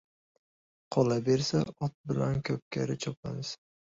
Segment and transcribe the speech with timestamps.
[0.95, 3.55] Qolabersa, ot bilan ko‘pkari chopamiz.